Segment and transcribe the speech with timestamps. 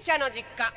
[0.00, 0.72] 者の実家。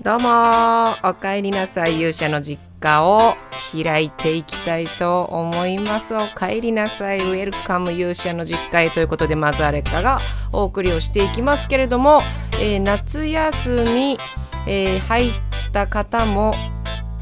[0.00, 3.34] どうもおかえりなさい勇者の実家を
[3.72, 6.14] 開いていきたいと思います。
[6.14, 10.20] おかえりなさいウェルカム勇者の実家へということでまずあれかが
[10.52, 12.20] お送りをしていきますけれども、
[12.60, 14.18] えー、夏休み、
[14.68, 15.32] えー、入っ
[15.72, 16.54] た方も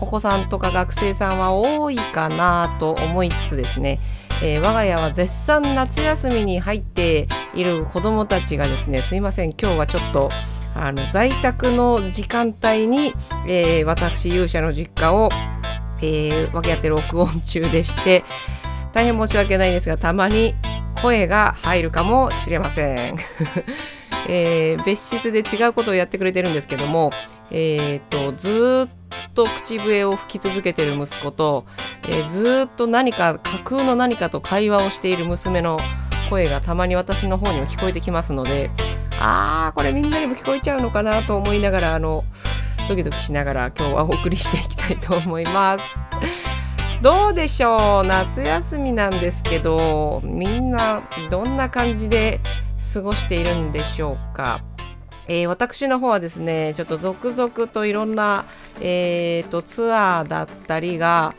[0.00, 4.00] お子さんとか学生さんは多いかなと思いつつですね、
[4.44, 10.30] えー、我が家は絶賛夏休みに入っている子どもたちがですねすいません今日はちょっと
[10.74, 13.14] あの在宅の時間帯に、
[13.46, 15.28] えー、私勇者の実家を、
[15.98, 18.24] えー、分け合って録音中でして
[18.92, 20.54] 大変申し訳ないんですがたまに
[21.00, 23.16] 声が入るかもしれません。
[24.28, 27.10] えー、別室で違うことをやってくれてるんですけども、
[27.50, 31.66] えーと、ずっと口笛を吹き続けてる息子と、
[32.08, 35.78] えー、ずっと何か架空の何かと会話をしている娘の
[36.30, 38.70] 声がたまに私の方にも聞こえてきますので
[39.20, 42.24] あーこれみんなにも聞こえちゃうのかなと思いながらあの
[42.88, 45.84] ドキドキしながら今日はお送りしていきたいと思います。
[47.02, 48.06] どうでしょう？
[48.06, 52.40] 夏休みなんですけどみんなどんな感じで
[52.94, 54.62] 過ごしているんでしょうか。
[55.28, 58.44] えー、私の方はですねちょっと続々といろんな、
[58.80, 61.34] えーと、ツアーだったりが、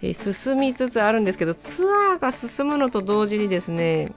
[0.00, 4.12] えー、進みつつあるんですけどツアーが進むのと同時にですね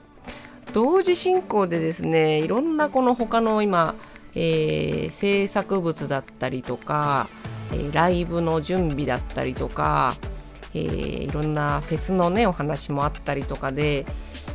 [0.72, 3.94] 同時進行でですねいろんなこの他の今、
[4.34, 7.28] えー、制作物だったりとか、
[7.72, 10.16] えー、ライブの準備だったりとか、
[10.72, 14.06] えー、いろんなフェスのねお話もあったりとかで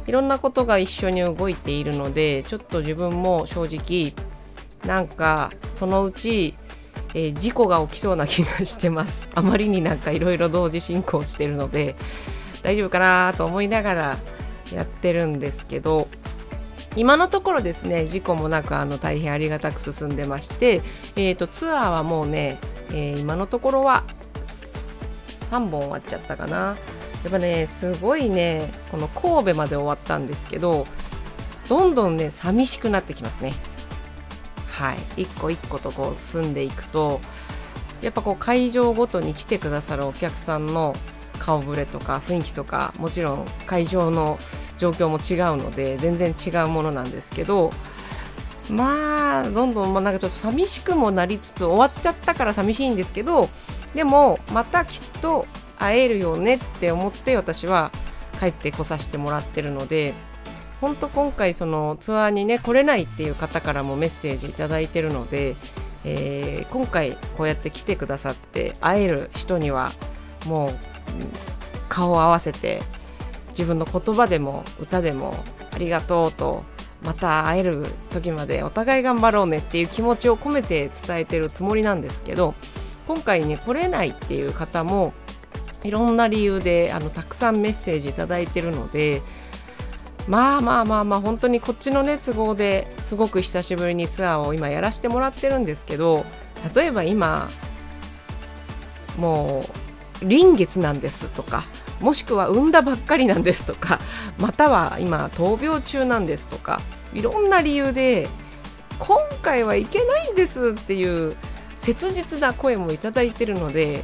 [0.09, 4.11] いろんなことが一緒に動いているのでちょっと自分も正直
[4.83, 6.55] なんかそのうち、
[7.13, 9.29] えー、事故が起きそうな気がしてます。
[9.35, 11.95] あまりになんかいろいろ同時進行してるので
[12.63, 14.17] 大丈夫かなと思いながら
[14.73, 16.07] やってるんですけど
[16.95, 20.81] 今のところですね事故もなくあの大変ありがたく進んでまして、
[21.17, 22.57] えーと、ツアーはもうね、
[22.89, 24.05] えー、今のところは
[24.43, 26.77] 3本終わっちゃったかな。
[27.23, 30.85] やっぱねすごいねこの神戸まで終わったんですけど
[31.67, 33.53] どんどんね寂しくなってきますね。
[34.67, 35.23] はい。
[35.23, 37.19] 一個一個とこう進んでいくと
[38.01, 40.95] やっぱこう会場ごとに来てくださるお客さんの
[41.37, 44.39] 顔ぶれとか雰囲気とかもちろん会場の
[44.77, 47.71] 状況も違うので全然違うものなんですけど
[48.69, 53.49] まあどんどん、まあ、なんかちょっと寂しくもなりつつ終わっちゃったから寂しいんですけど
[53.93, 55.47] でもまたきっと
[55.79, 57.91] 会えるよねって思って私は
[58.39, 60.13] 帰ってこさせてもらってるので
[60.81, 65.55] 本当今回そのツアーにね来れないっていう方からもメッセージ頂いてるので、
[66.05, 69.91] えー、今回こうやって来てくださって会える人には
[70.45, 70.73] もう
[71.89, 72.81] 顔を合わせて
[73.49, 76.63] 自分の言葉でも歌でもありがとうと
[77.01, 82.55] また会える時までお互い頑張ろうねっていう気持ちを込めて伝えてるつもりなんですけど
[83.07, 85.13] 今回ね来れないっていう方も
[85.83, 89.21] いろんな理由であのたくさんメッセージ頂いてるので
[90.27, 96.25] まあまあまあまあ本当にこっちのね都合ですごく久しぶりにツアーを今やらせてもらってるんですけど
[96.75, 97.49] 例えば今
[99.17, 99.65] も
[100.21, 101.63] う臨月なんですとか
[101.99, 103.99] もしくは産んだばっかりなんですとか
[104.37, 106.81] または今闘病中なんですとか
[107.13, 108.29] いろんな理由で
[108.99, 111.35] 今回はいけないんですっていう
[111.77, 114.03] 切実な声もいただいてるので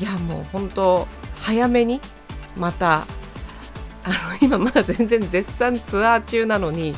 [0.00, 2.00] いやもう本当早めに
[2.56, 3.06] また
[4.04, 6.94] あの今まだ全然絶賛ツアー中なのに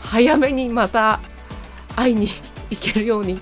[0.00, 1.20] 早めにまた
[1.96, 2.28] 会いに
[2.70, 3.40] 行けるように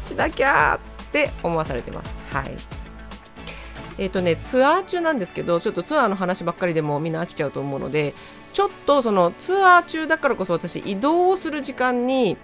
[0.00, 2.16] しなきゃって思わされてます。
[2.32, 2.56] はい
[3.98, 8.14] え、ー、とね、ツアー中なんですけど、ちょっとツアーの話ばっかりでもみんな飽きちゃうと思うので、
[8.52, 12.36] ちょっとそのツアー中だからこそ私移動をする時間に、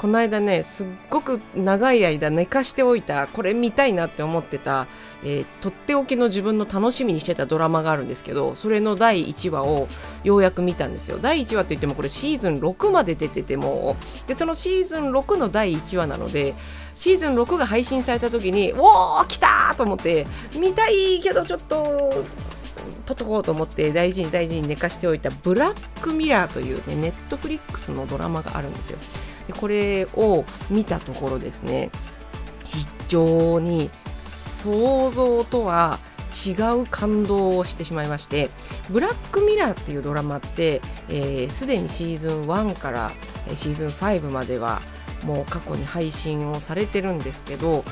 [0.00, 4.86] この間ねすっごく長い間寝かしておいたこれ見たいなって思ってた、
[5.22, 9.88] えー、とっておきの自分の楽しみにしてたドラマがあるんですけどそれの第1話を
[10.24, 11.18] ようやく見たんですよ。
[11.20, 13.94] 第1話って言ってもこれシーズン6まで出てても
[14.26, 16.54] でそのシーズン6の第1話なので
[16.94, 20.26] シーズン6が配信された時におお来たと思って
[20.58, 22.24] 見たいけどちょっと
[23.04, 28.98] 撮っとこうと思って大事に大事に寝かしておいたブラックミラーというねネットフリックスのドラマがあるんですよ。
[29.50, 31.90] でこれを見たところですね
[32.64, 33.90] 非常に
[34.24, 35.98] 想像とは
[36.46, 38.50] 違う感動をしてしまいまして
[38.88, 43.10] ブラックミラーっていうドラマってすで、えー、にシーズン1から
[43.56, 44.80] シーズン5までは
[45.24, 47.84] もう過去に配信をされてるんですけど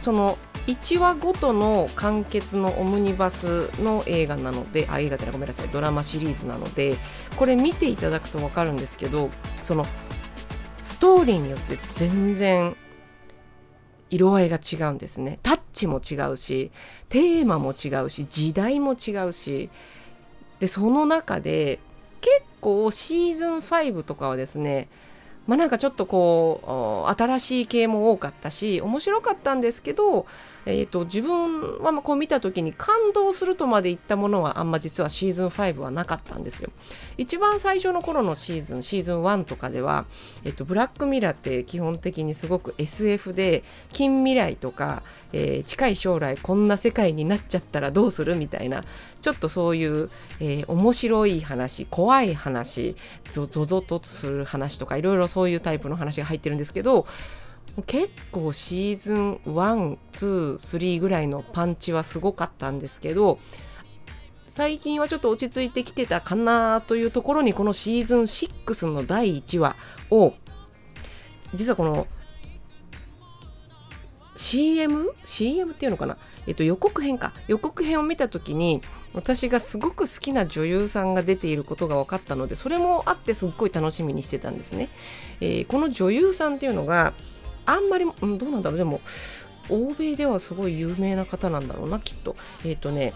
[0.00, 6.96] その1話ごとの完結のオムニバスの映画なのであ映画じゃないごめんなさいドラマシリーズなので
[7.36, 9.28] これ見ていただくと分かるんですけど
[9.60, 9.84] その
[10.82, 12.76] ストーリーによって全然
[14.10, 15.38] 色合いが違うんですね。
[15.42, 16.70] タッチも違うし
[17.08, 19.70] テーマも違うし時代も違うし。
[20.62, 21.80] でその中で
[22.20, 24.88] 結構シーズン5とかはですね
[25.48, 30.24] まあなんかちょっとこう新しい系も多かったし面白かったんですけど
[30.64, 36.70] えーと、自分はこう見た時に感動するとまでいったものはあんま実はシーズン5はなかったんですよ。
[37.18, 40.06] 一番最初の頃のシーズンシーズン1とかでは、
[40.44, 48.84] えーと、ブラックミラーって基本的にすごく SF で近未来とか、えー、近い将来こんな世界になっちゃったらどうするみたいな
[49.20, 50.10] ちょっとそういう、
[50.40, 52.96] えー、面白い話怖い話
[53.30, 57.06] ゾゾゾとする話とかいろいろそういうタイプの話が入ってるんですけど
[57.86, 63.38] 結構シーズン123ぐらいのパンチはすごかったんですけど
[64.46, 69.76] 最近はちょっと落ち着いてきてたかなというところにこのシーズン6の第1話
[70.10, 70.34] を
[71.54, 72.06] 実はこの
[74.36, 77.32] CM?CM CM っていうのかな、えっと、予告編か。
[77.48, 78.80] 予告編を見た時に
[79.14, 84.88] 私がすごく好きな女優さんが出ていることが分かったのでそれもあってすっごい楽しみにしてたんですね、
[85.40, 87.12] えー、この女優さんっていうのが
[87.66, 88.78] あんまり、うん、どうなんだろう。
[88.78, 89.00] でも
[89.68, 92.36] 欧米ではすごい有名な方なんだろうなきっと。
[92.64, 93.14] えっ、ー、とね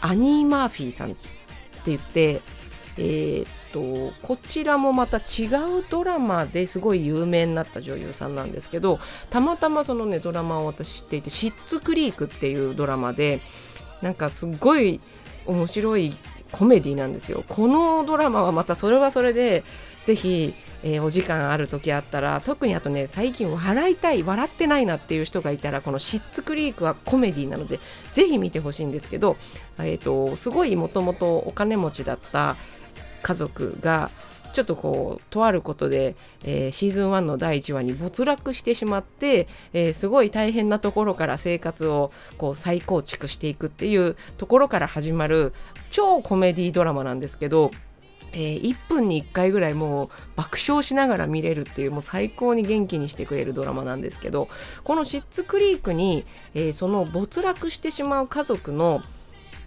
[0.00, 1.18] アニー・マーフィーさんって
[1.86, 2.42] 言って
[3.00, 5.46] えー、とこちらもまた違
[5.78, 8.98] うドラマですごい有名になった女優さんなんですけど
[9.30, 13.40] たまたまそのねドラマを私知っていて「シッツ・クリーク」っていうドラマで
[14.02, 15.00] なんかすごい
[15.46, 16.12] 面白い
[16.52, 17.44] コメディなんですよ。
[17.48, 19.64] このドラマはまたそれはそれで
[20.04, 27.78] ぜひ、えー、お時間ある時あったら特にあとね最近笑いたい笑ってないなっていう人がいたらこの「シッツクリーク」はコメディなので
[28.12, 29.36] ぜひ見てほしいんですけど、
[29.78, 32.56] えーと、すごいもともとお金持ちだった
[33.22, 34.10] 家族が
[34.52, 45.52] ちょっとこうとあることで、えー、シーズン1の第1話に没落してしまって、えー、すごい大変なところから生活をこう再構築していくっていうところから始まる
[45.90, 47.70] 超コメディドラマなんですけど
[48.32, 54.48] えー、1分に1回ぐらいもう爆笑しながら見れるっていうもう最高に元気にしてくれるドラマなんですけど
[54.84, 56.24] このシッツクリークに、
[56.54, 59.02] えー、その没落してしまう家族の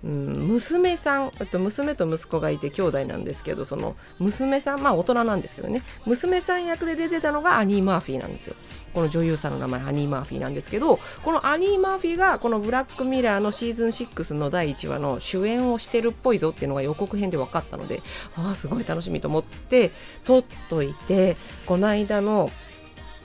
[0.03, 5.83] うん、娘さんと娘と息子がいて兄弟なんですけどその娘さんまあ大人なんですけどね。
[6.05, 8.55] 娘さん役で出てたのがアニー・マーフィーなんですよ。
[8.93, 18.01] この女優さんの名前アニー・マーフィーなんですけどこのアニー・マーフィーがこのブラックミラーのシーズン6の第1話の主演をしてるっぽいぞっていうのが予告編で分かったので
[18.35, 19.91] ああすごい楽しみと思って
[20.23, 22.51] 撮っといてこの間の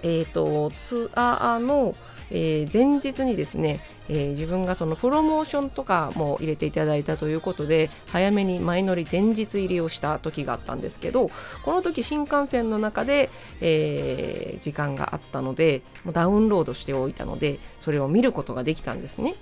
[0.03, 1.95] えっ、ー、とツアーの
[2.31, 11.31] えー、前日にですね、えー、自分がそのプロモーションとかも入れていただいたということで早めに前乗り前日入りをした時があったんですけど
[11.65, 13.31] この時新幹線の中で、
[13.61, 15.83] えー、時間があったので
[16.13, 19.35] ダウンロードしておいたのでそれを見ることができたんですね。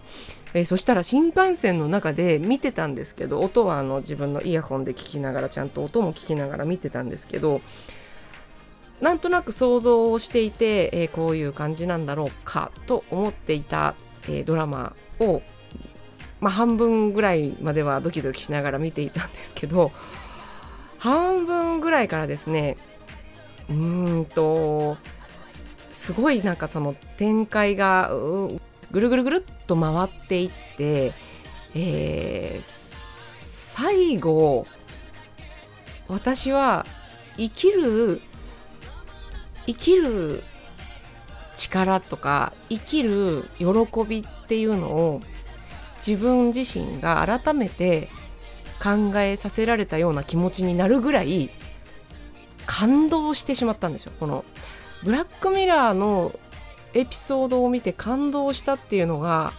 [0.54, 7.60] えー、そしたら新幹線の中で見てたんですけど音はあの自分のイヤホンで聞きながらちゃんと音も聞きながら見てたんですけど
[9.04, 15.42] なんとなく想像をしていて、えー、こういう感じなんだろうかと思っていた、えー、ドラマを、
[16.40, 19.92] まあ、半分ぐらいまではドキドキしながら見ていたんですけど
[20.96, 22.78] 半分ぐらいからですね
[23.68, 24.96] うーんと
[25.92, 28.08] すごいなんかその展開が
[28.90, 31.12] ぐるぐるぐるっと回っていって、
[31.74, 34.66] えー、最後
[36.08, 36.86] 私は
[37.36, 38.22] 生きる
[39.66, 40.42] 生きる
[41.56, 43.66] 力とか生きる喜
[44.06, 45.20] びっていうのを
[46.06, 48.10] 自分自身が改めて
[48.82, 51.50] 考えさせられたような気持ちになるぐらい
[52.66, 54.12] 感動してしまったんですよ。
[54.18, 54.44] この
[55.02, 56.32] ブラックミラーの
[56.92, 59.52] エピソードを見て感動したっていうのが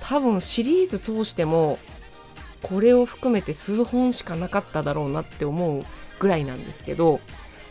[0.00, 1.78] 多分シリーズ通しても
[2.62, 5.84] これを含めて数本しかなかっただろうなって思う
[6.18, 7.20] ぐらいなんですけど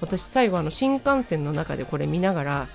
[0.01, 2.67] 私最後あの新幹線の中でこれ見ながら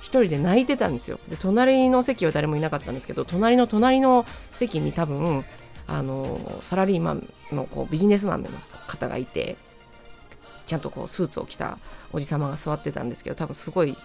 [0.00, 1.20] 一人で泣いてたんですよ。
[1.28, 5.44] で隣の席は誰もいなかったんですけど隣の隣の席に多分
[5.86, 8.48] あのサラリーマンのこうビジネスマンの
[8.86, 9.56] 方がいて
[10.66, 11.78] ちゃんとこうスーツを着た
[12.12, 13.96] おじ様が座ってたんですけど多分すごい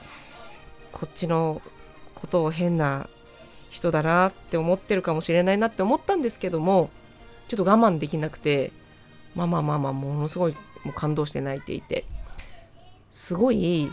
[0.91, 1.61] こっちの
[2.15, 3.07] ことを変な
[3.69, 6.89] 人だなって思ってるかもしれないなって思ったんですけども
[7.47, 8.71] ちょっと我慢できなくて
[9.35, 10.53] まあまあまあまあものすごい
[10.83, 12.05] もう感動して泣いていて。
[13.11, 13.91] すごい、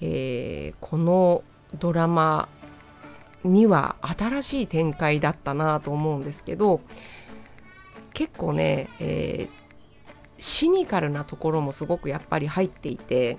[0.00, 1.42] えー、この
[1.78, 2.48] ドラマ
[3.44, 6.80] には新しい展開だったなと思うんですけど
[8.12, 9.66] 結構ね、えー、
[10.38, 13.38] シニカルなところもすごくやっぱり入っていて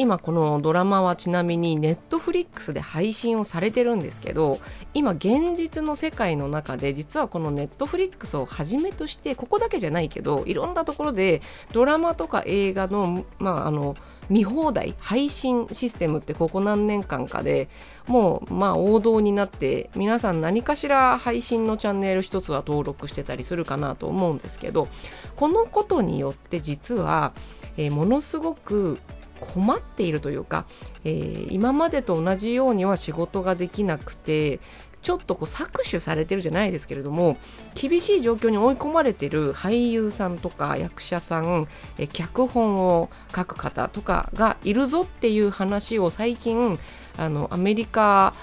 [0.00, 4.58] 今このドラマはちなみにネットフリックスで配信をされてるんですけど
[4.94, 11.42] 今現実の世界の中で実はこのネットフリックスをはじめとしてここだけじゃないけどいろんなところで
[11.74, 13.94] ドラマとか映画の,、まあ、あの
[14.30, 17.68] 見放題配信システムってここ何年間かで
[18.06, 24.88] もうまあ王道になって皆さん何かしら配信のチャンネル一つは登録してたりするかなと思うんですけど
[25.36, 27.34] このことによって実は、
[27.76, 28.98] えー、ものすごく
[29.40, 30.66] 困っているというか、
[31.04, 34.60] えー、今までと同じようには仕事ができなくて
[35.02, 37.38] ちょっとこう搾取されてるじゃないですけれども
[37.74, 41.66] 厳しい状況に追い込まれてる俳優さんとか役者さん
[41.98, 46.78] え脚本を書く方とかがいるぞっていう話を最近
[47.16, 48.34] あのアメリカ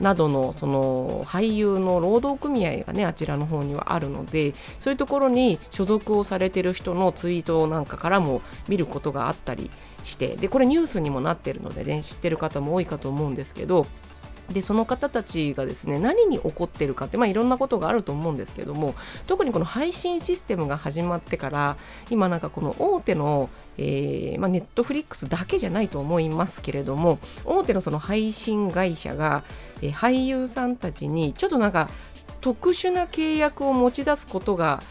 [0.00, 9.70] などのその俳優の労働組合がねあちらの方にはあるのでそういうところに所属をされてる人のツイートなんかからも見ることがあったり
[10.06, 13.86] してでこれニュースにもなってるのでね知ってる方も多いかと思うんですけど
[14.52, 18.94] でその方たちがですね何に起こってるかって、まあ、いろんなことがあると思うんですけども
[19.26, 21.76] 特にこの配信システムが始まってから
[22.10, 29.44] 今なんかこの大手のえま、ネットフリックスだけじゃないと思いますけれども大手のその配信会社が、
[29.82, 31.90] えー、俳優さんたちにちょっとなんか
[32.40, 34.82] 特殊な契約を持ち出すことが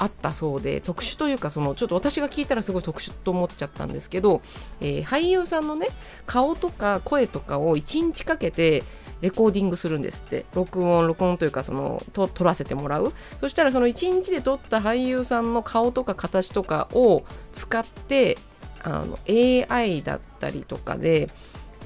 [0.00, 4.40] あったそうで特殊というかそのちょっと私が聞いたらすごい特殊と思っちゃったんですけど、
[4.80, 5.88] えー、俳優さんのね
[6.26, 8.82] 顔とか声とかを1日かけて
[9.20, 10.46] レコーディングするんですって。
[10.54, 13.12] 録音録音というかそのと撮らせてもらう。
[13.40, 18.38] そしたらその1日で撮った俳優さんの顔とか形とかを使って
[18.82, 21.28] あの AI だったりとかで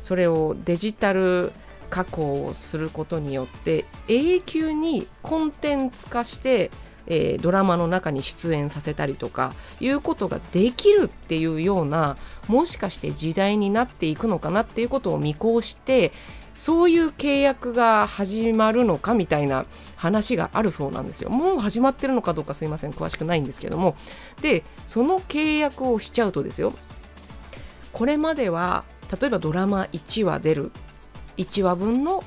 [0.00, 1.50] それをデジタル
[1.90, 6.70] 加工をすることによって永久にコンテンツ化して
[7.06, 12.16] えー、ドラマの中に出演させたりとかいうことができるっていうような
[12.48, 16.12] もしかして時代になっていくのかなっていうことを見越して
[16.54, 21.28] そういう契約が始まるのかみたいな話があるそうなんですよ。
[21.28, 23.96] もう始まってるのかどうかすいません、詳しくないんですけども。
[24.40, 26.72] で、その契約をしちゃうとですよ、
[27.92, 28.84] これまでは
[29.20, 30.72] 例えばドラマ1話出る
[31.36, 32.24] 1話分の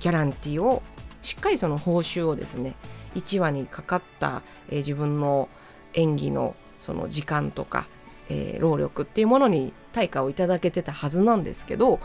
[0.00, 0.82] ギャランティーを
[1.22, 2.74] しっかりその報酬をですね
[3.14, 5.48] 1話にかかった、えー、自分の
[5.94, 7.88] 演技のその時間とか、
[8.28, 11.98] えー、労力っていうものに対価をいただけてたはずなんですけど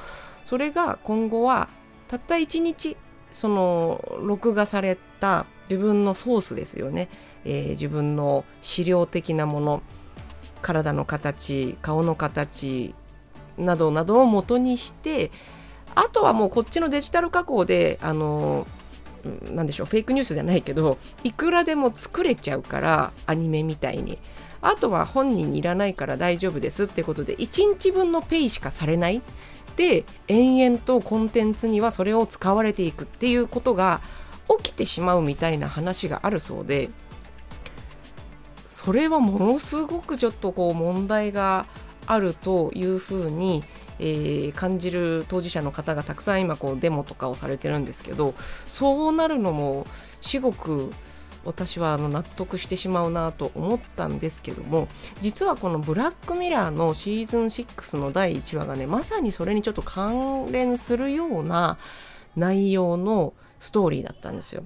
[0.45, 1.69] それが今後は
[2.07, 2.97] たった1日
[3.31, 7.09] その録画された自分のソースですよね、
[7.45, 9.81] えー、自分の資料的なもの
[10.61, 12.93] 体の形顔の形
[13.57, 15.31] などなどを元にして
[15.95, 18.82] あとはもうこっちのデジタル加工であのな
[19.63, 24.17] んでしょうフェイクニュースじゃないけどいくらでも作れちゃうからアニメみたいに。
[24.65, 29.21] あとは本人にいらないから大丈夫ですってことで1日分のペイしかされない。
[29.75, 33.99] で延々とコンテンツにはそれを使われていくっていうことが
[34.63, 36.89] 起きてしまうみたいな話があるそうで
[38.67, 41.65] それはものすごくちょっとこう問題が
[42.05, 43.63] あるというふうに、
[43.99, 48.33] えー、感じる当事者の方がたくさん今こうデモとかをされてるんですけど
[48.67, 49.85] そうなるのも
[50.21, 50.91] 至極
[51.45, 54.87] 私はあの納得してしまうなと思ったんですけども
[55.19, 61.77] 実はこの「ブラックミラー」のシーズン6の第1話がねまさにそれにちょっと関連するような
[62.35, 64.63] 内容のストーリーだったんですよ。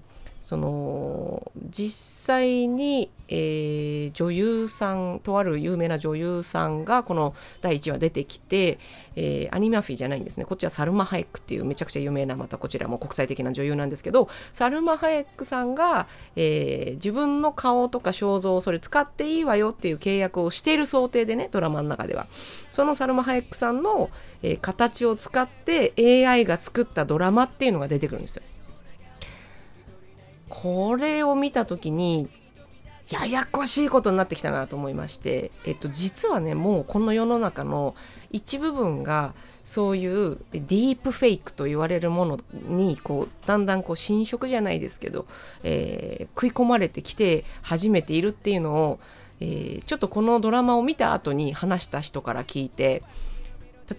[0.48, 8.80] その実際に、えー、女優さんとある有名な女優さんがこの第1話出てきて、
[9.18, 22.26] えー、アニマフィじゃないんですねこっちはサルマ・ハエックっていうめちゃくちゃ有名なまたこちらも国際的な女優なんですけどサルマ・ハエックさんが、えー、自分の顔とか肖像をそれ使っていいわよっていう契約をしている想定でねドラマの中では
[22.72, 24.10] そのサルマ・ハエックさんの、
[24.44, 25.92] え形を使って
[26.26, 28.44] AI が作ったドラマっていうのが出てくるんですよ。
[30.50, 32.30] これを見た時に
[33.10, 37.96] ややこしいことになってきたなと思いまして、えっと、実はねもうこの世の中の
[38.32, 45.26] 一部分がそういうディープフェイクと言われるものにこうだんだんこう侵食じゃないですけど、
[45.64, 49.00] えー、食い込まれてきて始めているっていうのを、
[49.40, 53.04] えー、ちょっとこのドラマを見た後に話した人から聞いて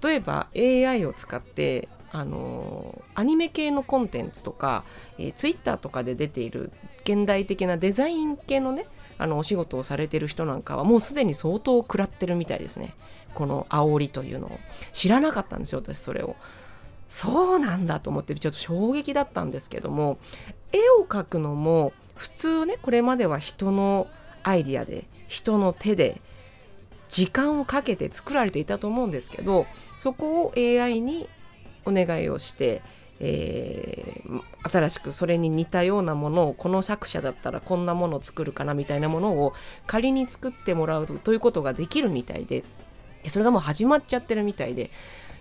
[0.02, 4.84] 例えば AI を使ってあのアニメ系のコンテンツとか、
[5.18, 6.72] えー、ツイッターとかで出ている
[7.04, 8.86] 現代的なデザイン系のね
[9.18, 12.94] あのお仕事をされてる人なんかはもうすでに相当食らってるみたいですね。
[13.34, 14.58] この煽りというのを。
[14.92, 16.36] 知らなかったんですよ私それを。
[17.08, 20.18] そうなんだと思ってちょっと衝撃だったんですけども
[20.72, 24.08] 絵を描くのも普通ねこれまでは人の
[24.42, 26.20] アイディアで人の手で
[27.08, 31.28] 時間をかけて作られていたと思うんですけどそこを AI に
[31.88, 32.82] お願いをして、
[33.20, 39.54] えー、新しくそれに似たようなものをこの作者だったらこんなものを作るかなみたいなものを
[39.86, 42.64] 仮に作ってもらうということができるみたいで
[43.26, 44.90] それがもう始まっちゃってるみたいで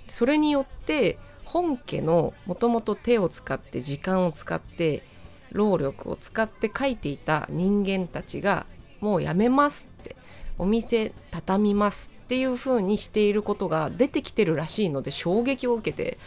[0.07, 5.03] それによって本家のもともと手を使って時間を使って
[5.51, 8.65] 労力を使って書いていた人間たちが
[8.99, 10.15] もうやめますって
[10.57, 16.17] お店畳みますっていう風にしていることが出てきてるらしいので衝撃を受けて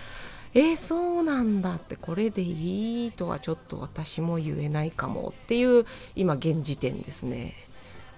[0.54, 7.52] えー、そうなんだってこれでいいとはちょっと私も言えないかもっていう今現時点ですね。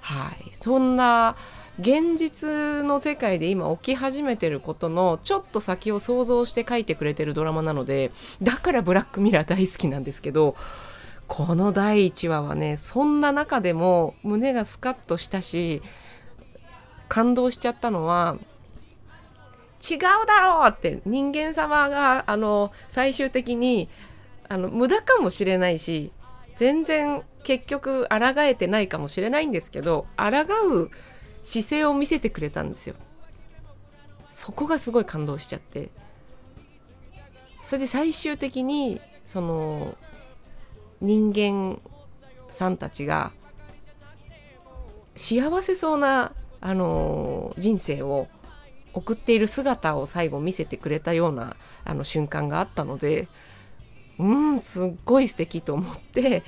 [0.00, 0.50] はい。
[0.52, 1.36] そんな
[1.78, 10.54] 現実の世界で今起き始めてることのちょっと先を想像して書いてくれてるドラマなのでだからブラックミラー大好きなんですけど
[11.28, 15.82] この第1話はねそんな中でも胸がスカッとしたし
[17.12, 18.38] 感動しちゃったのは
[19.86, 23.90] 違うだろうって人間様があの最終的に
[24.48, 26.10] あの無駄かもしれないし
[26.56, 30.30] 全然結局抗えてないかもしれないんですけど抗
[30.74, 30.90] う
[31.42, 32.94] 姿勢を見せてくれたんですよ。
[34.30, 35.90] そこがすごい感動しちゃって
[37.62, 39.98] それで最終的にその
[41.02, 41.78] 人間
[42.48, 43.32] さんたちが
[45.14, 48.28] 幸せそうな、あの人生を
[48.94, 53.28] 送っている姿を最後見せてくれたようなあの瞬間があったので
[54.18, 56.42] うんすっごい素敵と思って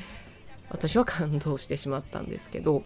[0.71, 2.85] 私は感動してしまったんですけど。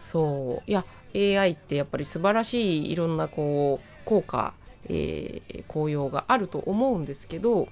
[0.00, 0.70] そう。
[0.70, 4.54] いや AI ってやっぱり素晴らしいいろんなこう効果、
[4.88, 7.68] えー、効用があると思うんですけど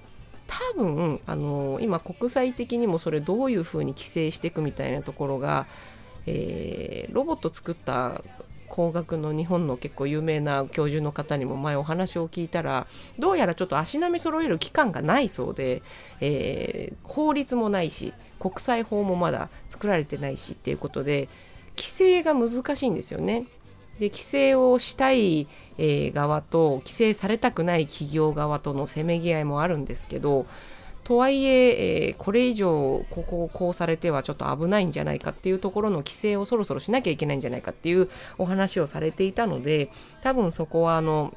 [0.47, 5.67] 多分あの今国際的にもそれどういうふうに規制していくみたいなところが、
[6.25, 8.23] えー、ロボット作った
[8.69, 15.81] 工学の日本の結構有名な教授の方にも前お話を聞いたらどうやらちょっと足並み揃える期間がないそうで、
[16.21, 21.27] えー、法律もないし国際法もまだ作られてないしっていうことで
[21.75, 23.45] 規制が難しいんですよね。
[23.99, 30.45] で規制をしたい、えー、側と規制されたくない企業側とのせめぎ合いもあるんですけど
[31.09, 39.89] とはいええー、これ以上ここをこうされてはちょっと危ないんじゃないかっていうところの規制をそろそろしなきゃいけないんじゃないかっていうお話をされていたので
[40.21, 41.35] 多分そこはあの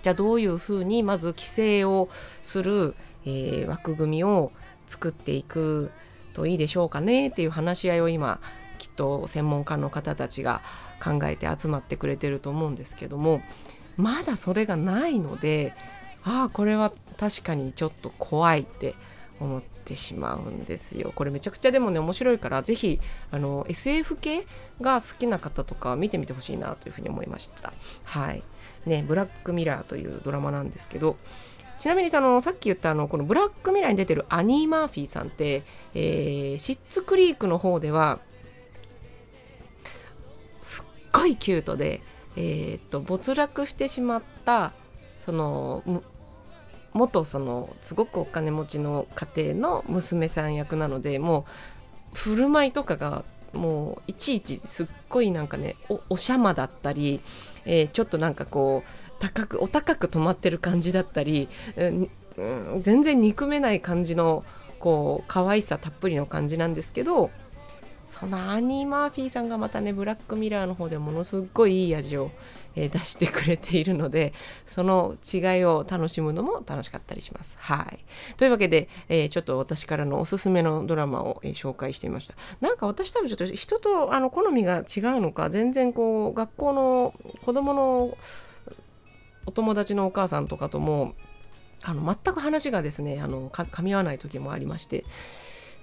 [0.00, 2.08] じゃあどういうふうにまず規制を
[2.40, 2.94] する、
[3.26, 4.52] えー、枠組みを
[4.86, 5.90] 作っていく
[6.32, 8.40] といいでしょうかねっていう話し合いを今
[8.78, 10.62] きっと専門家の方たちが
[10.98, 13.42] 考えて集まってくれてると思うんですけども
[13.98, 15.74] まだそれがないので
[16.24, 18.94] ああこれは確かにちょっと怖いって
[19.40, 21.12] 思ってしまうんですよ。
[21.14, 24.46] これめちゃくちゃでもね面白いから是非あの SF 系
[24.80, 27.72] が好きな方とか見てみてほしいなというふうに思いました。
[28.04, 28.42] はい。
[28.86, 31.18] ね、ブラックミラーというドラマなんですけど、
[31.80, 35.62] ちなみにそのさっき言ったあのこのブラックミラーに出てるアニー・マーフィーさんって、
[35.94, 38.20] えー、シッツクリークの方では
[40.62, 42.02] すっごいキュートで、
[42.36, 44.72] えー、っと没落してしまった
[45.20, 46.02] その
[46.92, 51.44] 元そのすごくお金持ちの家庭の娘さん役なのでも
[52.12, 57.20] う振る舞いとかがもういちいちすっごいなんかねおおしゃまだったり、
[57.64, 62.10] えー、ちょっとなんかこう高くお高く止まってる感じだったり、うん、
[62.82, 64.44] 全然憎めない感じの
[64.78, 67.30] こう可愛さたっぷりの感じなんですけど
[68.10, 72.32] そのアニー・マーフィーさんがまたねブラックミラーの方でものすごいいい味を、
[72.74, 74.34] えー、出してくれているので
[74.66, 77.56] その違いを楽しむのも楽しかったりします。
[77.60, 78.04] はい、
[78.36, 82.34] というわけで、えー、ちょっと私からのおすすめのドラマを、えー、紹介してみました。
[82.60, 84.84] なんか私多分ちょっと人とあの好みが違う
[85.20, 88.18] のか全然こう学校の子供の
[89.46, 91.14] お友達のお母さんとかとも
[91.82, 95.04] あの全く話がですねあのか噛み合わない時もありまして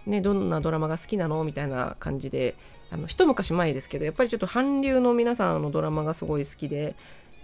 [0.07, 1.43] ね、どんなドラマが好きなの？
[1.43, 2.55] みたいな感じで
[2.89, 6.95] あの一昔前ですけどやっぱりちょっと韓流の皆さんのドラマがすごい好きで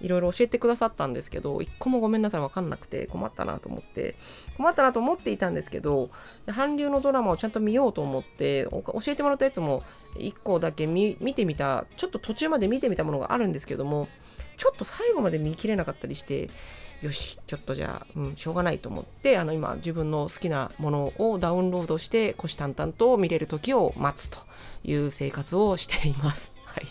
[0.02, 4.16] いろいろ教えてくださったんですけど一個もごめんなさい分かんなくて困ったなと思って。
[4.58, 6.10] 困ったなと思っていたんですけど
[6.48, 9.84] 韓流のドラマをちゃんと見ようと思って教えてもらったやつも
[10.16, 14.08] 1個だけ見てみたちょっと途中まで見てみたものがあるんですけども
[14.58, 16.50] ちょっと最後まで見きれなかったりして
[17.04, 24.40] よしちょっとじゃあ、うん、しょうがないと思ってあの今自分の好きなものをダウンロードして虎視眈々と見れる時を待つと
[24.86, 26.54] いう生活をしています。
[26.64, 26.88] はい。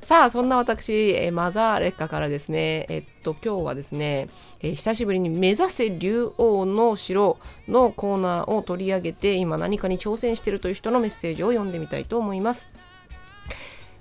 [0.00, 4.28] さあそんな私、え、マザーレッカからですねえっと今日はですね、
[4.62, 7.36] え、久しぶりに目指せ竜王の城
[7.68, 12.70] のコーナーを取り上げて今何かに挑戦してるという人のメッセージを読んでみたいと思います。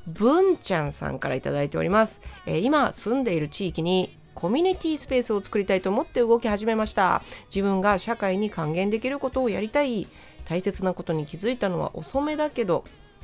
[0.08, 7.24] 文ちゃんさんから頂いております、えー、今住んでいる地域にコミュニティスペースを作りたいと思って動き始めました。
[7.48, 10.08] 自分が社会に還元できることをやりたい
[10.46, 12.84] 大切なことに気づいたのは遅めだけど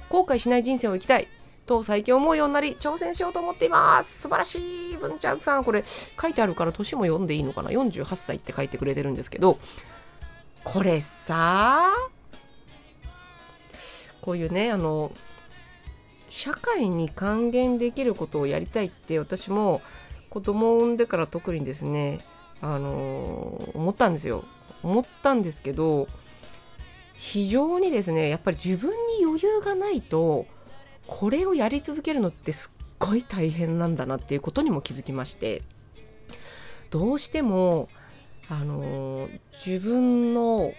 [0.09, 1.27] 後悔しない人生を生きたい
[1.67, 4.21] と最近思うようになり挑戦しようと思っています。
[4.21, 5.63] 素晴らしい文ちゃんさん。
[5.63, 5.85] これ
[6.19, 9.59] 書いてあるから年も読んでいいのかな？48歳って書いてくれてるんですけど。
[10.63, 11.91] これさ
[14.19, 15.11] こういうねあの
[16.29, 19.83] 社会に還元できることをやりたいって私も
[20.33, 22.17] 子供を産んでから特にですね
[22.59, 24.43] あの思ったんですよ。
[24.81, 26.07] 思ったんですけど
[27.13, 30.47] 非常にですねやっぱり自分に余裕がないと
[31.05, 35.61] これをやり続けるのってすっごい大変なんだなっていうことにも気づきまして
[36.89, 37.87] どうしても
[38.49, 39.29] あの
[39.63, 40.73] 自分の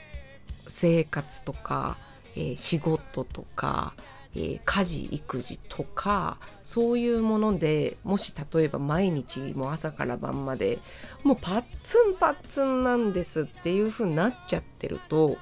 [0.66, 1.96] 生活とか、
[2.34, 3.94] えー、仕事とか
[4.36, 10.80] えー、家事育児とかそういうものでもし例えば毎日もう朝から晩まで
[11.22, 15.36] もうパッツンパッツンなんですっていう風になっちゃってると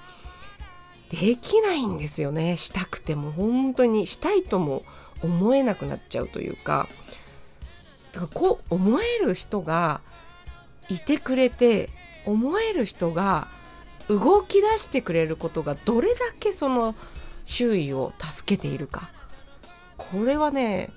[1.13, 2.57] できないんですよね。
[2.57, 3.33] したくても。
[3.33, 4.07] 本当に。
[4.07, 4.83] したいとも
[5.23, 6.89] 思えなくなっちゃうというか。
[8.13, 10.01] だからこう思える人が
[10.89, 11.91] いてくれて
[12.25, 13.49] 思える人が
[14.09, 16.95] 動き出してくれることがどれだけその
[17.45, 19.11] 周囲を助けているか
[19.97, 20.91] これはね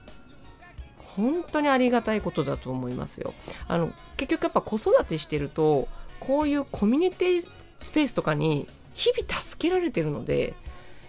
[0.98, 3.34] 本当にありがたいことだと思いますよ。
[3.68, 5.88] あの結局やっぱ子育てしてると
[6.20, 10.54] こういうコミュニティスペースとかに日々助けられてるので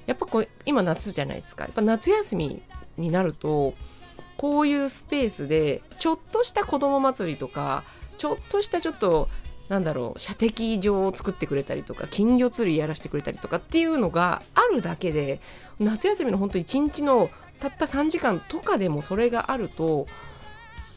[0.06, 2.62] やっぱこう今夏じゃないですかやっぱ夏休み
[2.96, 3.74] になると
[4.36, 7.84] こういうスペースでちょっとした子供祭りとか
[8.18, 9.28] ちょっとしたちょっと
[9.68, 15.40] なんだろう射的場を作ってくれたりとか金魚釣りやらせてくれたりとかっていうのがあるだけで
[15.80, 20.06] 夏休みのほんと1日のたった3時間とかでもそれがあると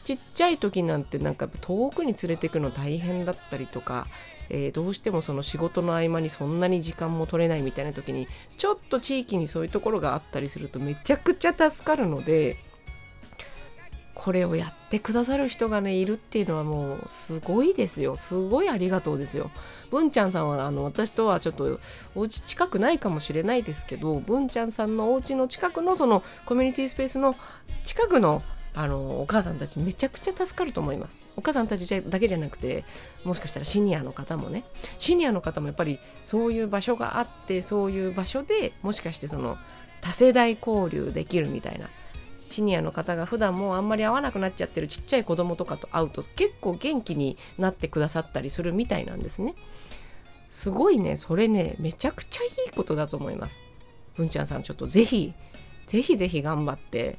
[0.04, 4.06] ちっちゃい時なんてなんか遠くに連れてくの大変だったりとか、
[4.48, 12.56] えー、どうしてもその仕事の合間にそんなに時間も取れないみたいな時にちょっと地域にそういうところがあったりするとめちゃくちゃ助かるので
[14.14, 18.16] これをやってくださる人がねいるっていうのはもうすごいですよ。
[18.16, 19.50] すごいありがとうですよ。
[19.90, 21.80] 文ちゃんさんはあの私とはちょっと
[22.14, 27.36] お家近くないかもしれないですけど文ちゃんさんのお家の近くのそのコミュニティスペースの
[27.84, 28.42] 近くの
[28.72, 31.26] あのお母さんたちめちゃくちゃ助かると思います。
[31.36, 32.84] お母さんたちだけじゃなくて
[33.24, 34.64] もしかしたらシニアの方もね。
[34.98, 39.56] シニアの方もやっぱりそういう場所があってそういう場所でもしかしてその
[40.00, 41.88] 多世代交流できるみたいな
[42.50, 49.54] シニアの方が普段もうあんまり会わなくなっちゃってるちっちゃい子供とかと会うと結構元気になってくださったりするみたいなんですね。
[50.50, 53.64] すごいね、それね、めちゃくちゃいいことだと思います。
[54.16, 55.32] 文ちゃんさん、ちょっとぜひ、
[55.86, 57.18] ぜひぜひ頑張って、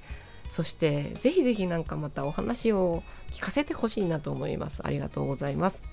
[0.49, 4.81] そしてぜひぜひなんかまたお話を聞かせてほしいなと思います。
[4.85, 5.85] ありがとうございます。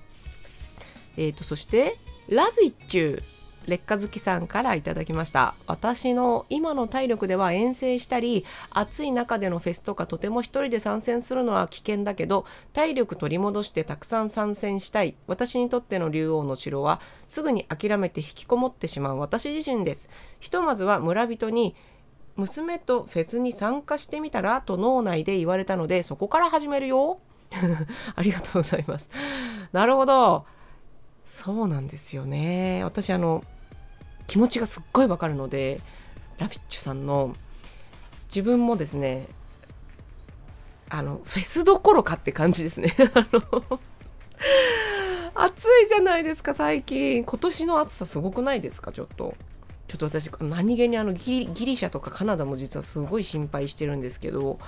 [1.16, 1.96] えっ、ー、と、そして、
[2.28, 3.22] ラビッチュ
[3.68, 5.54] 劣化好きさんからいただきました。
[5.66, 15.14] 私の今の体力では遠征したり暑い中でのフェスとかとても一人で参戦するのは危険だけど体力取り戻してたくさん参戦したい。
[15.26, 19.18] 私にとっての竜王の城はすぐに諦めて引きこもってしまう。
[19.18, 20.08] 私自身です。
[20.40, 21.76] ひとまずは村人に
[22.36, 27.18] 娘とフェスに参加してみたらと脳内で言われたのでそこから始めるよ。
[28.14, 29.10] ありがとうございます。
[29.72, 30.46] なるほど。
[31.26, 32.82] そうなんですよね。
[32.84, 33.44] 私あの
[34.28, 35.80] 気持ちがすっごいわかるので
[36.38, 37.34] ラビッチュさんの
[38.28, 39.26] 自分もですね
[40.90, 42.94] あのフェスどころかって感じですね。
[43.14, 43.80] あの
[45.34, 47.24] 暑いじゃないですか最近。
[47.24, 49.34] 今年の暑さすごくないですかちょっと。
[49.86, 54.58] ちょっと私何気にあのギリシャとかカナダも実はすごい心配してるんですけど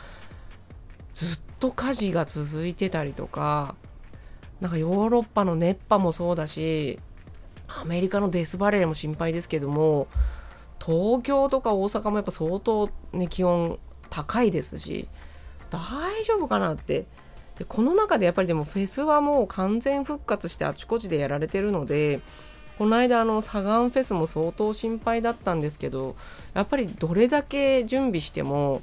[1.12, 3.74] ずっと火事が続いてたりとか
[4.62, 6.98] なんかヨーロッパの熱波もそうだし
[7.80, 10.08] アメリカのデスバレーも心配ですけども
[10.84, 13.78] 東京とか大阪もやっぱ相当ね気温
[14.08, 15.08] 高いですし
[15.70, 17.06] 大丈夫かなって。
[17.60, 22.22] でこの中でやっぱりでもフェスはもう完全復活してあちこちでやられてるので
[22.78, 26.16] この間あのサガンフェスも相当心配だったんですけど
[26.54, 28.80] やっぱりどれだけ準備しても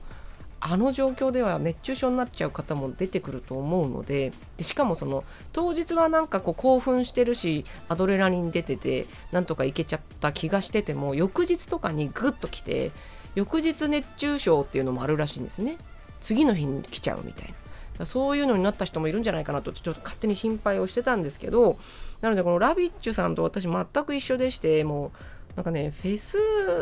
[0.60, 12.92] あの状況では熱中症になっちゃう方も出てくると思うのででしかもその当日はなんかこう興奮してるしアドレナリン出ててなんとかいけちゃった気がしてても翌日とかにグッときて
[13.36, 15.78] 翌日熱中症っていうのもあるらしいんですね。
[16.22, 17.54] 次の日に来ちゃうみたい
[18.00, 18.06] な。
[18.06, 21.80] そういうのになった人もいるんじゃないかなとちょっと勝手に心配をしてたんですけど
[22.22, 25.12] なのでこのラビッチュさんと私全く一緒でしてもう
[25.56, 26.38] なんかねフェス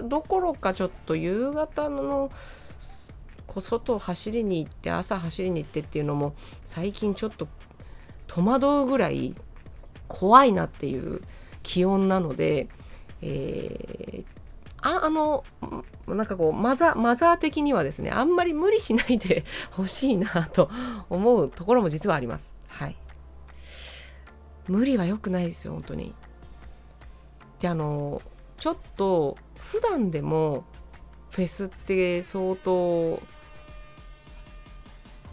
[0.09, 2.31] どころかちょっと夕方の
[3.47, 7.47] こう外走りに行って朝走りに行ってっていうのも最近ちょっと
[8.27, 9.35] 戸惑うぐらい
[10.07, 11.21] 怖いなっていう
[11.63, 12.67] 気温なので、
[13.21, 14.25] えー、
[14.81, 15.43] ああの
[16.07, 20.69] なんかこうマザマザー的にはですねあんまり無理しないでほしいなと
[21.09, 22.55] 思うところも実はあります。
[22.67, 22.95] はい。
[24.67, 26.13] 無理は良くないですよ本当に。
[27.59, 28.21] であの
[28.57, 30.65] ちょっと普段でも
[31.31, 33.21] フェスって相当、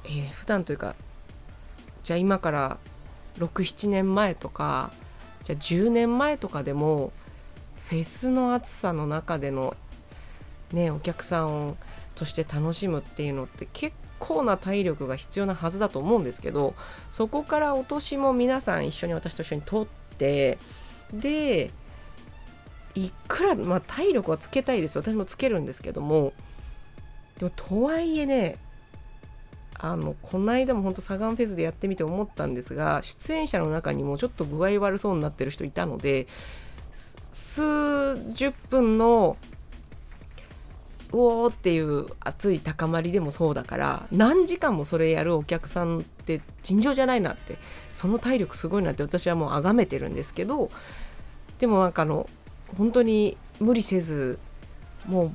[0.05, 0.95] えー、普段というか
[2.03, 2.79] じゃあ今から
[3.39, 4.93] 67年前とか
[5.45, 7.13] じゃあ10年前とかでも
[7.89, 9.77] フェスの暑さの中での
[10.73, 11.77] ねお客さん
[12.15, 16.75] として楽しむっていうのって結構な体力が必要なはずだと思うんですけど
[17.11, 20.59] そこからお年も皆さん一緒に私と一緒に取って
[21.13, 21.71] で
[22.95, 26.33] いくら、まあ、体力はつけたいです私もつけるんですけども
[27.39, 28.59] でもとはいえね
[29.85, 36.29] あのこの間も本当サガンフェスでやってみて思ったんですが出演者の中にもちょっと具合悪そうになってる人いたので
[37.33, 39.37] 数十分の
[41.13, 47.59] うおーっていう熱い高まりでもそうだから何時間もそれやるお客さんって尋常じゃないなって
[47.93, 50.71] その体力すごいなって私はもう崇めてるんですけど
[51.59, 52.31] でもなんかあの
[52.79, 54.39] 本当に無理せず
[55.07, 55.33] もう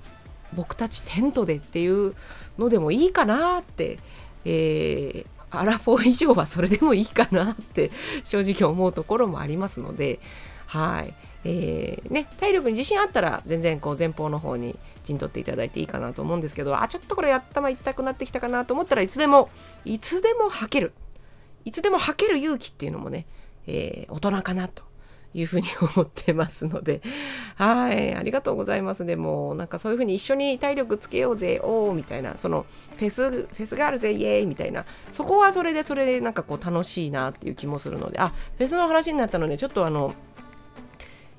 [0.54, 2.16] 僕たちテントでっていう
[2.58, 4.00] のでもいいかなって、
[4.50, 7.92] えー、アラフォー以上はそれでもいいかなって
[8.24, 10.20] 正直思うところもありますので
[10.66, 11.14] はい。
[11.44, 19.50] えー、ね、体力に自信あったら全然こう前方の方に陣取っていただいていいかなと思うんですけどあちょっとこれ頭痛くなってきたかなと思ったらいつでも
[19.86, 20.94] いつでも吐ける。
[21.64, 23.26] いつでも吐ける勇気っていうのもね、
[23.66, 24.84] えー、大人かなと
[25.38, 27.02] いうふうに思ってますので。
[27.56, 28.16] はい。
[28.16, 29.06] ありがとうございます。
[29.06, 32.38] でもなんかそういうふうに一緒に体力つけようぜおーみたいな。
[32.38, 32.66] その
[32.98, 34.86] フェスフェスがあるぜイエーイみたいな。
[35.12, 38.20] そこはそれでそれでなんかこう楽しいなっていう気もするので。
[38.20, 40.14] あフェスの話になったのでちょっとあの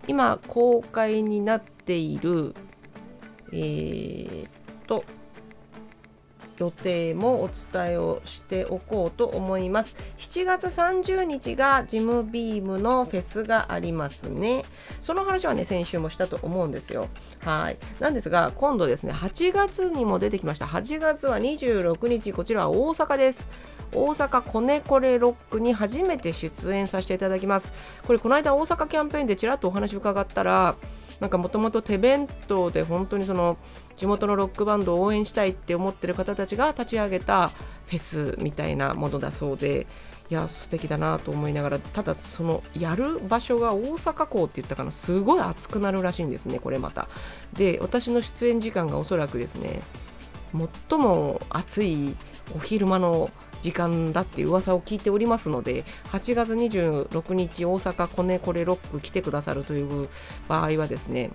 [0.06, 2.54] 今公開になっている
[3.52, 4.50] えー、っ
[4.86, 5.04] と
[6.58, 9.96] 予定もお伝えをしておこうと思います。
[10.18, 14.62] 7月30日がジムビームのフェスがありますね。
[15.00, 17.08] その話はね、先週もしたと思うんですよ。
[17.44, 17.78] はい。
[18.00, 20.66] なんですが、今度ですね、8月にも出てきました。
[20.66, 23.48] 8月は26日、こちらは大阪です。
[23.94, 27.72] 大阪コネコレロックに初めて出演させていただきます。
[28.06, 30.76] これ、この間大阪キャンペーンでちらっとお話伺ったら、
[31.20, 33.56] なんかもともと手弁当で本当にその
[33.96, 39.86] 地元のロックバンドを応援したいって思ってる方たちが立ち上げたフェスみたいなものだそうで
[40.30, 47.08] いや素敵だなと思いながらただそのやる場所が大阪港って言ったかなすごい暑くなるらしいんですねこれまた。
[47.54, 49.82] で私の出演時間がおそらくですね
[50.88, 52.14] 最も暑い
[52.54, 53.30] お昼間の
[53.62, 60.08] 時間だっていう噂を聞いておりますので8月26日大阪コネコレロック来てくださるという
[60.48, 61.30] 場合はですね、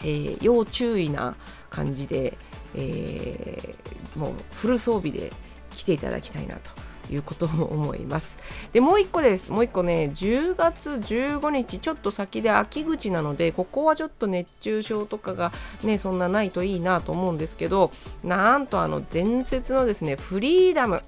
[0.00, 1.36] えー、要注意な
[1.70, 2.36] 感じで、
[2.74, 5.32] えー、もうフル装備で
[5.70, 6.70] 来ていただきたいなと
[7.12, 8.38] いうことも思います。
[8.72, 9.52] で、もう一個です。
[9.52, 17.90] もう一個ね、10月15日、ちょっと先で秋口なので、ここはちょっと熱中症とかがね、そんなないといいなと思うんですけど、
[18.24, 21.02] なんとあの伝説のですね、フリーダム。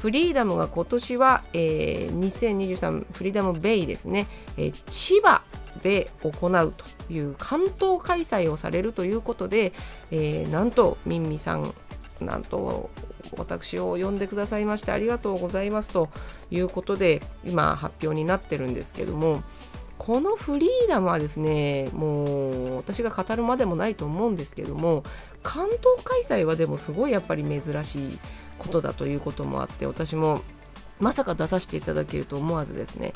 [0.00, 5.42] フリーダムが今年は、えー、2023フリーダムベイですね、えー、千葉
[5.82, 9.72] で行うという関東開催をされるということで、
[10.10, 11.74] えー、なんとミンミさん
[12.20, 12.90] なんと
[13.36, 16.08] 私を呼んでくださいましてありがとうございますと
[16.50, 19.42] いうことで今発表になってるんですけども
[19.98, 25.02] このフリーダムはですねもう私が語るまでもないと思うんですけども
[25.42, 28.18] 関東開催はでもすごいやっぱり珍しい。
[28.58, 30.42] ことだということもあって私も
[31.00, 33.12] まさか出させていただけると思わずですね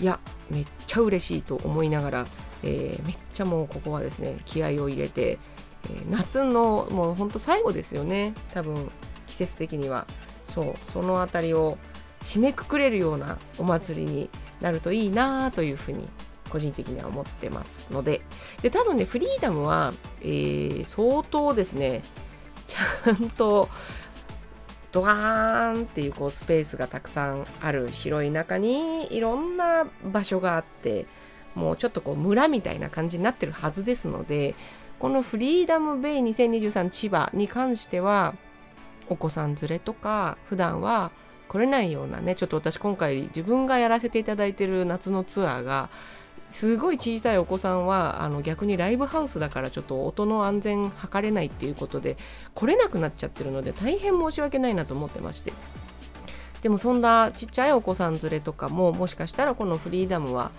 [0.00, 0.18] いや
[0.50, 2.26] めっちゃ嬉しいと思いながら、
[2.62, 5.38] えー、めっちゃもうここはですね気合を入れて、
[5.84, 8.90] えー、夏のもうほんと最後ですよね多分
[9.26, 10.06] 季節的には。
[10.42, 11.78] そうその辺りを
[12.22, 14.28] 締めくくれるようなお祭りに
[14.60, 16.08] なるといいなというふうに
[16.50, 18.22] 個人的には思ってますので。
[18.60, 22.02] で多分ねフリーダムは、えー、相当ですね
[22.66, 23.68] ちゃんと
[24.92, 31.06] ドガーンっていうこうスペースがたくさんある広い中にいろんな場所があって
[31.54, 34.54] もうちょっとこう村みたいな感じになってるはずですので
[34.98, 38.34] このフリーダムベイ2023千葉に関しては
[39.08, 41.10] お子さん連れとか普段は
[41.48, 45.90] 来れないようなねちょっと私今回自分がやらせていただいてる夏のツアーが
[46.50, 52.16] すごい小さいお子さんはあの逆にライブハウスだからちょっと音の安全測れないっていうことで
[52.54, 55.52] 来れなくなっちゃってるので大変申し訳ないなと思ってまして
[56.62, 60.50] でもそんなちっちゃいお子さん連れとかももしかしたらこのフリーダムは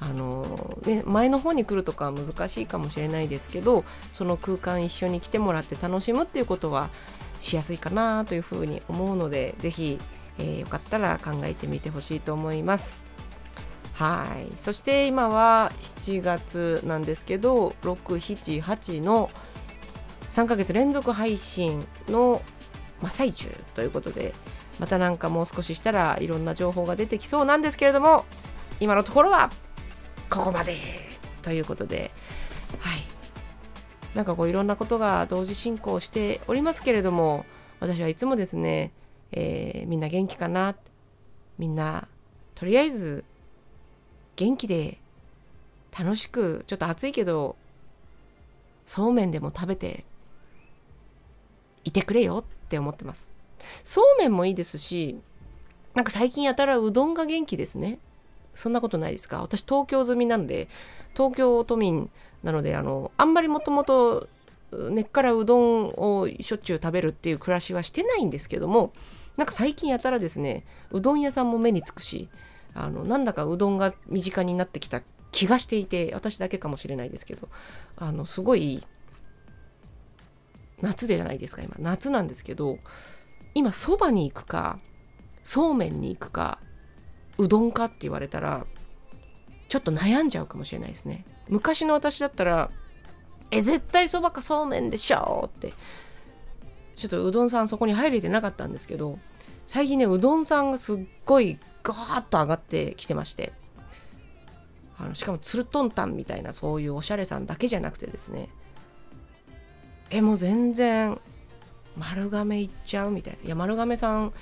[0.00, 6.88] あのね、前の方に来るとかは難しいかもしれないですけどその空間一緒に来てもらって楽しむっていうことは
[7.40, 9.98] しやすいかなというふうに思うので是非、
[10.38, 13.17] えー、よかったら考えてみてほしいと思います。
[13.98, 14.52] はい。
[14.56, 19.28] そして今は7月なんですけど678の
[20.30, 22.40] 3ヶ月連続配信の
[23.02, 24.34] 真っ最中ということで
[24.78, 28.24] またなんかもう少ししたらいろんな情報が出てきそうなんですけれども
[28.78, 29.50] 今のところは
[30.30, 30.76] ここまで
[31.42, 32.12] ということで
[32.78, 33.02] はい。
[34.14, 37.44] なんかこういろんなことが同時進行しておりますけれども
[37.80, 38.92] 私はいつもですね、
[39.32, 40.76] えー、みんな元気かな
[41.58, 42.06] みんな
[42.54, 43.24] とりあえず
[44.38, 44.98] 元気で
[45.98, 47.56] 楽しくちょっと暑いけど
[48.86, 50.04] そうめんでも食べて
[51.82, 53.32] いてくれよって思ってます。
[53.82, 55.20] そうめんもいいですし
[55.94, 57.98] なんか最近やたらうどんが元気ですね。
[58.54, 59.40] そんなことないですか？
[59.40, 60.68] 私東京済みなんで
[61.14, 62.08] 東京都民
[62.44, 64.28] なのであのあんまりもともと
[64.70, 68.92] 根っからうどんをしょっちゅう食べるっていう暮らしはしてないんですけども
[69.36, 72.28] なんか最近やたらですねうどん屋さんも目につくし
[72.80, 77.48] あのなんだかうどんが身近になってきた気がしていて私だけかもしれないですけど
[77.96, 78.84] あのすごい
[80.80, 81.74] 夏でじゃないですか今。
[81.80, 82.78] 夏なんですけど
[83.54, 84.78] 今そばに行くか
[85.42, 86.60] そうめんに行くか
[87.36, 88.64] うどんかって言われたら
[89.68, 91.24] ちょっと悩んじゃうかもしれないですね。
[91.48, 92.70] 昔の私だったら
[93.50, 95.72] え絶対そばかそうめんでしょって。
[96.94, 99.18] ちょっとうどんさんそこに入れてなかったんですけど
[99.66, 101.58] 最近ねうどんさんがすっごい
[101.92, 103.52] ガーッと上がってきてまして。
[105.00, 108.48] あのしかもつるとんたんみたいなそういうおしゃれさんだけじゃなくてですね。
[110.10, 111.20] えもう全然
[111.96, 113.46] 丸亀行っちゃうみたいな。
[113.46, 114.32] いや丸亀さん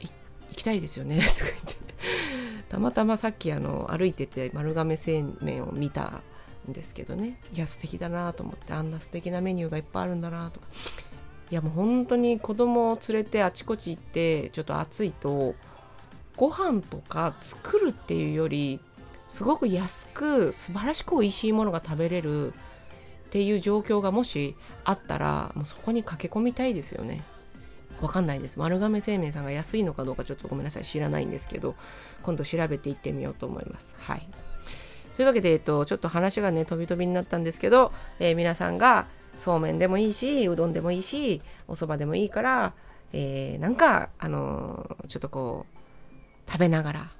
[0.00, 0.10] 行
[0.56, 1.82] きたいですよね とか言って。
[2.70, 6.22] たまたまさっきあの歩いてて丸亀製麺を見た
[6.68, 7.38] んですけどね。
[7.52, 10.66] いや素敵だなと思ってあんな素敵なメニューがいっぱいあるんだなとか。
[11.50, 15.54] いやもう本当に子供を連れてあちこち行ってちょっと暑いと
[16.42, 18.80] ご飯とか作るっていうより
[19.28, 22.54] すごく安く素晴らしく美味しいものが食べれるっ
[23.30, 27.22] ていう状況がもしあったらもうそこに駆け込みたいですよね。
[28.00, 28.58] わかんないです。
[28.58, 30.84] 丸亀製麺さんが安いのかどうかちょっとごめんなさい。
[30.84, 31.76] 知らないんですけど、
[32.24, 33.94] 今度調べていってみようと思います。
[33.98, 34.26] はい。
[35.14, 42.74] というわけで、えっと、ちょっと話がね、飛び飛びになったんですけど、えー、皆さんがそうめんでもいいし、うどんでもいいし、お蕎麦でもいいから、
[43.12, 45.81] えー、なんか、あのー、ちょっとこう、
[46.46, 47.10] 食べながら、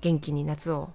[0.00, 0.90] 元気に夏を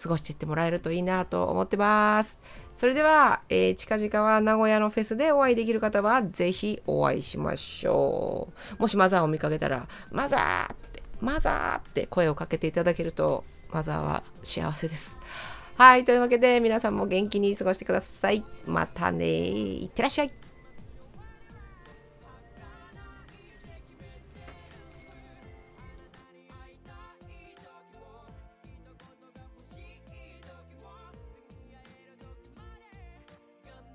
[0.00, 2.40] 過ごしていってもらえるといいなと思ってます。
[2.72, 8.82] それでは、えー、近々は名古屋のフェスでお会いできる方は、ぜひお会いしましょう。
[8.82, 15.18] もしマザーを見かけたら、マザーって、マザーって声をかけていただけると、マザーは幸せです。
[15.76, 18.44] はい、というわけで皆さんも元気に過ごしてください。
[18.66, 20.49] またねいってらっしゃい。